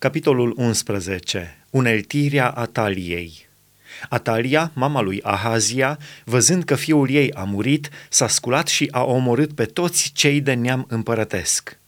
Capitolul 0.00 0.54
11. 0.56 1.64
Uneltirea 1.70 2.48
Ataliei 2.48 3.48
Atalia, 4.08 4.70
mama 4.74 5.00
lui 5.00 5.22
Ahazia, 5.22 5.98
văzând 6.24 6.64
că 6.64 6.74
fiul 6.74 7.10
ei 7.10 7.32
a 7.32 7.44
murit, 7.44 7.88
s-a 8.08 8.28
sculat 8.28 8.66
și 8.66 8.88
a 8.90 9.04
omorât 9.04 9.52
pe 9.52 9.64
toți 9.64 10.10
cei 10.14 10.40
de 10.40 10.54
neam 10.54 10.84
împărătesc. 10.88 11.78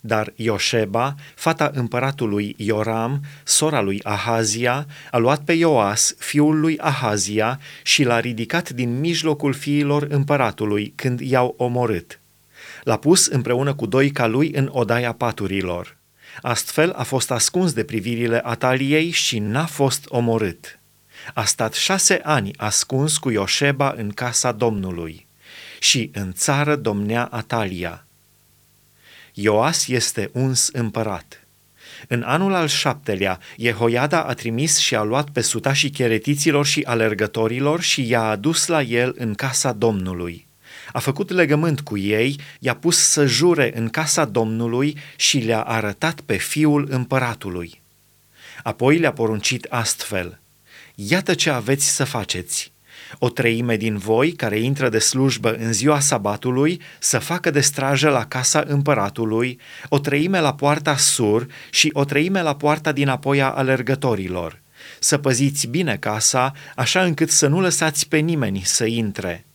Dar 0.00 0.32
Ioșeba, 0.34 1.14
fata 1.34 1.70
împăratului 1.74 2.54
Ioram, 2.56 3.20
sora 3.44 3.80
lui 3.80 4.00
Ahazia, 4.02 4.86
a 5.10 5.18
luat 5.18 5.44
pe 5.44 5.52
Ioas, 5.52 6.14
fiul 6.18 6.60
lui 6.60 6.78
Ahazia, 6.78 7.60
și 7.82 8.02
l-a 8.02 8.20
ridicat 8.20 8.70
din 8.70 9.00
mijlocul 9.00 9.52
fiilor 9.52 10.02
împăratului 10.02 10.92
când 10.96 11.20
i-au 11.20 11.54
omorât. 11.56 12.20
L-a 12.82 12.96
pus 12.96 13.26
împreună 13.26 13.74
cu 13.74 13.86
doi 13.86 14.10
ca 14.10 14.26
lui 14.26 14.50
în 14.52 14.68
odaia 14.72 15.12
paturilor. 15.12 15.95
Astfel 16.42 16.92
a 16.92 17.02
fost 17.02 17.30
ascuns 17.30 17.72
de 17.72 17.84
privirile 17.84 18.40
Ataliei 18.44 19.10
și 19.10 19.38
n-a 19.38 19.66
fost 19.66 20.04
omorât. 20.08 20.78
A 21.34 21.44
stat 21.44 21.72
șase 21.72 22.20
ani 22.22 22.50
ascuns 22.56 23.18
cu 23.18 23.30
Ioșeba 23.30 23.94
în 23.96 24.10
casa 24.10 24.52
Domnului 24.52 25.26
și 25.78 26.10
în 26.12 26.32
țară 26.32 26.76
domnea 26.76 27.24
Atalia. 27.24 28.06
Ioas 29.32 29.88
este 29.88 30.30
uns 30.32 30.68
împărat. 30.72 31.40
În 32.08 32.22
anul 32.22 32.54
al 32.54 32.68
șaptelea, 32.68 33.40
Jehoiada 33.58 34.22
a 34.22 34.34
trimis 34.34 34.78
și 34.78 34.94
a 34.94 35.02
luat 35.02 35.30
pe 35.30 35.40
sutașii 35.40 35.90
cheretiților 35.90 36.66
și 36.66 36.82
alergătorilor 36.86 37.80
și 37.80 38.08
i-a 38.08 38.22
adus 38.22 38.66
la 38.66 38.82
el 38.82 39.14
în 39.18 39.34
casa 39.34 39.72
Domnului. 39.72 40.45
A 40.92 40.98
făcut 40.98 41.30
legământ 41.30 41.80
cu 41.80 41.98
ei, 41.98 42.40
i-a 42.58 42.74
pus 42.74 42.98
să 42.98 43.26
jure 43.26 43.72
în 43.74 43.88
casa 43.88 44.24
Domnului 44.24 44.98
și 45.16 45.38
le-a 45.38 45.62
arătat 45.62 46.20
pe 46.20 46.36
fiul 46.36 46.86
împăratului. 46.90 47.80
Apoi 48.62 48.98
le-a 48.98 49.12
poruncit 49.12 49.66
astfel, 49.68 50.40
Iată 50.98 51.34
ce 51.34 51.50
aveți 51.50 51.86
să 51.94 52.04
faceți. 52.04 52.72
O 53.18 53.28
treime 53.28 53.76
din 53.76 53.96
voi 53.96 54.32
care 54.32 54.58
intră 54.58 54.88
de 54.88 54.98
slujbă 54.98 55.54
în 55.54 55.72
ziua 55.72 56.00
sabatului 56.00 56.80
să 56.98 57.18
facă 57.18 57.50
de 57.50 57.60
strajă 57.60 58.08
la 58.08 58.26
casa 58.26 58.64
împăratului, 58.66 59.60
o 59.88 59.98
treime 59.98 60.40
la 60.40 60.54
poarta 60.54 60.96
sur 60.96 61.46
și 61.70 61.90
o 61.92 62.04
treime 62.04 62.42
la 62.42 62.56
poarta 62.56 62.92
din 62.92 63.08
apoi 63.08 63.42
a 63.42 63.50
alergătorilor. 63.50 64.60
Să 64.98 65.18
păziți 65.18 65.66
bine 65.66 65.96
casa, 65.96 66.52
așa 66.76 67.02
încât 67.02 67.30
să 67.30 67.46
nu 67.46 67.60
lăsați 67.60 68.08
pe 68.08 68.18
nimeni 68.18 68.62
să 68.64 68.84
intre. 68.84 69.45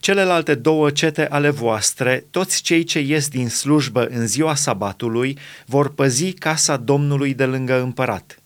Celelalte 0.00 0.54
două 0.54 0.90
cete 0.90 1.26
ale 1.28 1.50
voastre, 1.50 2.24
toți 2.30 2.62
cei 2.62 2.84
ce 2.84 3.00
ies 3.00 3.28
din 3.28 3.48
slujbă 3.48 4.06
în 4.06 4.26
ziua 4.26 4.54
sabatului, 4.54 5.38
vor 5.66 5.94
păzi 5.94 6.32
casa 6.32 6.76
Domnului 6.76 7.34
de 7.34 7.44
lângă 7.44 7.80
împărat. 7.80 8.38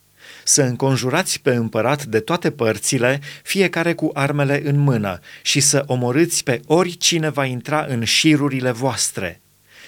Să 0.44 0.62
înconjurați 0.62 1.40
pe 1.40 1.54
împărat 1.54 2.04
de 2.04 2.20
toate 2.20 2.50
părțile, 2.50 3.20
fiecare 3.42 3.94
cu 3.94 4.10
armele 4.14 4.62
în 4.64 4.78
mână, 4.78 5.20
și 5.42 5.60
să 5.60 5.84
omorâți 5.86 6.42
pe 6.42 6.60
oricine 6.66 7.28
va 7.28 7.44
intra 7.44 7.86
în 7.88 8.04
șirurile 8.04 8.70
voastre. 8.70 9.40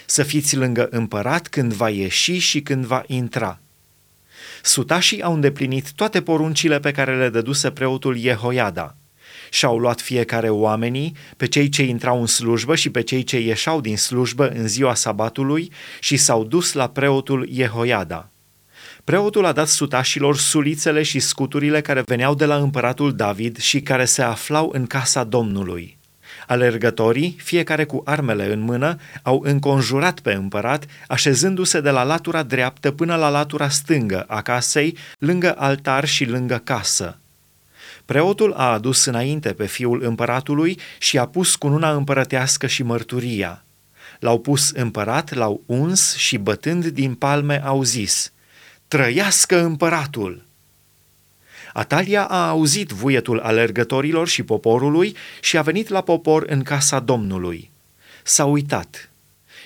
Să 0.05 0.23
fiți 0.23 0.55
lângă 0.55 0.87
împărat 0.91 1.47
când 1.47 1.73
va 1.73 1.89
ieși 1.89 2.37
și 2.37 2.61
când 2.61 2.85
va 2.85 3.03
intra. 3.07 3.59
Sutașii 4.61 5.21
au 5.21 5.33
îndeplinit 5.33 5.91
toate 5.91 6.21
poruncile 6.21 6.79
pe 6.79 6.91
care 6.91 7.17
le 7.17 7.29
dăduse 7.29 7.71
preotul 7.71 8.17
Jehoiada– 8.17 8.95
și-au 9.49 9.77
luat 9.77 10.01
fiecare 10.01 10.49
oamenii, 10.49 11.15
pe 11.37 11.45
cei 11.45 11.69
ce 11.69 11.83
intrau 11.83 12.19
în 12.19 12.25
slujbă 12.25 12.75
și 12.75 12.89
pe 12.89 13.01
cei 13.01 13.23
ce 13.23 13.39
ieșau 13.39 13.81
din 13.81 13.97
slujbă 13.97 14.49
în 14.49 14.67
ziua 14.67 14.93
sabatului 14.93 15.71
și 15.99 16.17
s-au 16.17 16.43
dus 16.43 16.73
la 16.73 16.87
preotul 16.87 17.49
Jehoiada. 17.51 18.29
Preotul 19.03 19.45
a 19.45 19.51
dat 19.51 19.67
sutașilor 19.67 20.37
sulițele 20.37 21.03
și 21.03 21.19
scuturile 21.19 21.81
care 21.81 22.01
veneau 22.05 22.35
de 22.35 22.45
la 22.45 22.55
împăratul 22.55 23.15
David 23.15 23.57
și 23.57 23.81
care 23.81 24.05
se 24.05 24.21
aflau 24.21 24.69
în 24.73 24.85
casa 24.85 25.23
Domnului. 25.23 25.97
Alergătorii, 26.47 27.35
fiecare 27.43 27.85
cu 27.85 28.01
armele 28.05 28.53
în 28.53 28.59
mână, 28.59 28.95
au 29.21 29.41
înconjurat 29.43 30.19
pe 30.19 30.33
împărat, 30.33 30.85
așezându-se 31.07 31.81
de 31.81 31.89
la 31.89 32.03
latura 32.03 32.43
dreaptă 32.43 32.91
până 32.91 33.15
la 33.15 33.29
latura 33.29 33.69
stângă 33.69 34.23
a 34.27 34.41
casei, 34.41 34.97
lângă 35.19 35.55
altar 35.57 36.05
și 36.05 36.25
lângă 36.25 36.61
casă. 36.63 37.19
Preotul 38.07 38.53
a 38.53 38.71
adus 38.71 39.05
înainte 39.05 39.53
pe 39.53 39.65
fiul 39.65 40.03
împăratului 40.03 40.79
și 40.97 41.17
a 41.17 41.25
pus 41.25 41.55
cununa 41.55 41.91
împărătească 41.91 42.67
și 42.67 42.83
mărturia. 42.83 43.63
L-au 44.19 44.39
pus 44.39 44.69
împărat, 44.69 45.33
l-au 45.33 45.63
uns 45.65 46.15
și 46.15 46.37
bătând 46.37 46.85
din 46.85 47.15
palme 47.15 47.63
au 47.65 47.83
zis, 47.83 48.31
Trăiască 48.87 49.59
împăratul! 49.59 50.45
Atalia 51.73 52.25
a 52.25 52.47
auzit 52.47 52.89
vuietul 52.89 53.39
alergătorilor 53.39 54.27
și 54.27 54.43
poporului 54.43 55.15
și 55.41 55.57
a 55.57 55.61
venit 55.61 55.87
la 55.87 56.01
popor 56.01 56.45
în 56.47 56.63
casa 56.63 56.99
Domnului. 56.99 57.69
S-a 58.23 58.45
uitat 58.45 59.09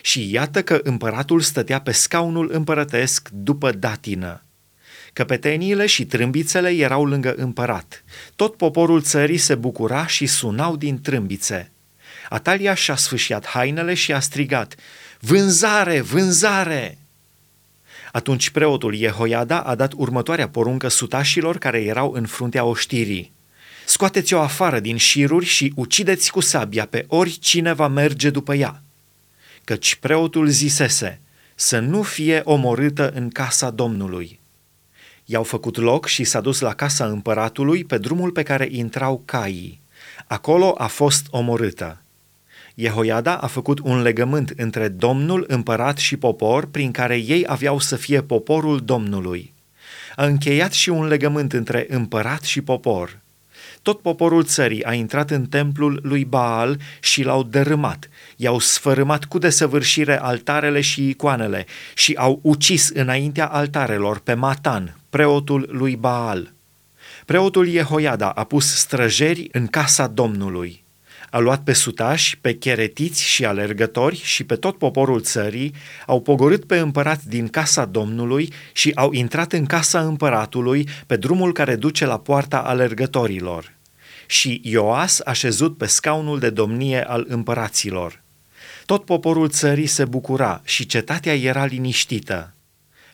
și 0.02 0.32
iată 0.32 0.64
că 0.64 0.80
împăratul 0.84 1.42
stătea 1.42 1.82
pe 1.82 1.92
scaunul 1.92 2.50
împărătesc 2.52 3.30
după 3.34 3.72
datină. 3.72 4.42
Căpeteniile 5.14 5.86
și 5.86 6.06
trâmbițele 6.06 6.70
erau 6.70 7.06
lângă 7.06 7.34
împărat. 7.34 8.04
Tot 8.36 8.56
poporul 8.56 9.02
țării 9.02 9.38
se 9.38 9.56
bucura 9.56 10.08
și 10.08 10.26
sunau 10.26 10.76
din 10.76 11.02
trâmbițe. 11.02 11.72
Atalia 12.30 12.74
și-a 12.74 12.96
sfâșiat 12.96 13.46
hainele 13.46 13.94
și 13.94 14.14
a 14.14 14.20
strigat, 14.20 14.76
Vânzare, 15.20 16.02
vânzare! 16.02 16.98
Atunci 18.12 18.50
preotul 18.50 18.96
Jehoiada 18.96 19.60
a 19.60 19.76
dat 19.76 19.94
următoarea 19.96 20.50
poruncă 20.50 20.88
sutașilor 20.88 21.58
care 21.58 21.82
erau 21.82 22.12
în 22.12 22.26
fruntea 22.26 22.64
oștirii. 22.64 23.32
Scoateți-o 23.86 24.40
afară 24.40 24.80
din 24.80 24.98
șiruri 24.98 25.46
și 25.46 25.74
ucideți 25.76 26.32
cu 26.32 26.40
sabia 26.40 26.86
pe 26.86 27.06
oricine 27.08 27.74
va 27.74 27.88
merge 27.88 28.30
după 28.30 28.56
ea. 28.56 28.82
Căci 29.64 29.96
preotul 29.96 30.48
zisese 30.48 31.20
să 31.56 31.80
nu 31.80 32.02
fie 32.02 32.42
omorâtă 32.44 33.12
în 33.16 33.30
casa 33.30 33.70
Domnului. 33.70 34.41
I-au 35.32 35.44
făcut 35.44 35.78
loc 35.78 36.06
și 36.06 36.24
s-a 36.24 36.42
dus 36.42 36.60
la 36.60 36.74
casa 36.74 37.06
împăratului 37.06 37.84
pe 37.84 37.98
drumul 37.98 38.32
pe 38.32 38.44
care 38.44 38.68
intrau 38.72 39.22
caii. 39.26 39.82
Acolo 40.28 40.76
a 40.78 40.88
fost 40.88 41.28
omorâtă. 41.30 42.02
Jehoiada 42.76 43.38
a 43.38 43.48
făcut 43.48 43.80
un 43.80 44.02
legământ 44.02 44.54
între 44.58 44.88
Domnul, 44.88 45.44
împărat 45.48 45.98
și 45.98 46.18
popor, 46.18 46.66
prin 46.66 46.92
care 46.92 47.16
ei 47.16 47.44
aveau 47.48 47.80
să 47.80 47.96
fie 47.96 48.22
poporul 48.22 48.80
Domnului. 48.80 49.54
A 50.16 50.26
încheiat 50.26 50.72
și 50.72 50.90
un 50.90 51.08
legământ 51.08 51.54
între 51.54 51.86
împărat 51.90 52.42
și 52.44 52.62
popor. 52.62 53.20
Tot 53.82 54.02
poporul 54.02 54.44
țării 54.44 54.84
a 54.84 54.94
intrat 54.94 55.30
în 55.32 55.46
templul 55.46 56.00
lui 56.04 56.26
Baal 56.26 56.78
și 57.00 57.24
l-au 57.24 57.44
dărâmat. 57.44 58.10
I-au 58.36 58.60
sfărâmat 58.60 59.26
cu 59.26 59.38
desăvârșire 59.38 60.22
altarele 60.22 60.82
și 60.82 61.10
icoanele 61.10 61.66
și 61.94 62.14
au 62.14 62.40
ucis 62.44 62.90
înaintea 62.90 63.46
altarelor 63.46 64.20
pe 64.20 64.34
Matan, 64.34 64.96
preotul 65.12 65.68
lui 65.72 65.96
Baal. 65.96 66.54
Preotul 67.26 67.70
Jehoiada 67.70 68.30
a 68.30 68.44
pus 68.44 68.76
străjeri 68.76 69.48
în 69.52 69.68
casa 69.68 70.08
Domnului. 70.08 70.84
A 71.30 71.40
luat 71.40 71.64
pe 71.64 71.74
sutași, 71.74 72.38
pe 72.38 72.54
cheretiți 72.54 73.24
și 73.24 73.46
alergători 73.46 74.22
și 74.24 74.44
pe 74.44 74.56
tot 74.56 74.78
poporul 74.78 75.22
țării, 75.22 75.74
au 76.06 76.22
pogorât 76.22 76.66
pe 76.66 76.78
împărat 76.78 77.24
din 77.24 77.48
casa 77.48 77.86
Domnului 77.86 78.54
și 78.74 78.92
au 78.96 79.12
intrat 79.12 79.54
în 79.54 79.66
casa 79.66 80.02
împăratului 80.02 80.88
pe 81.08 81.16
drumul 81.16 81.54
care 81.54 81.76
duce 81.76 82.06
la 82.06 82.20
poarta 82.20 82.58
alergătorilor. 82.58 83.74
Și 84.26 84.62
Ioas 84.64 85.20
a 85.24 85.32
șezut 85.32 85.78
pe 85.78 85.86
scaunul 85.86 86.40
de 86.40 86.50
domnie 86.50 87.08
al 87.08 87.26
împăraților. 87.28 88.22
Tot 88.86 89.06
poporul 89.06 89.50
țării 89.50 89.88
se 89.88 90.06
bucura 90.06 90.62
și 90.64 90.86
cetatea 90.86 91.36
era 91.36 91.66
liniștită. 91.66 92.54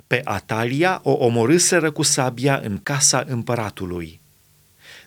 Pe 0.08 0.22
Atalia 0.24 1.00
o 1.04 1.12
omorâseră 1.12 1.92
cu 1.92 2.02
sabia 2.02 2.58
în 2.64 2.80
casa 2.84 3.24
împăratului. 3.28 4.22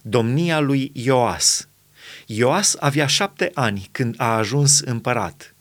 Domnia 0.02 0.60
lui 0.60 0.90
Ioas– 0.94 1.64
Ioas 2.32 2.76
avea 2.78 3.06
șapte 3.06 3.50
ani 3.54 3.88
când 3.92 4.14
a 4.18 4.36
ajuns 4.36 4.80
împărat. 4.80 5.54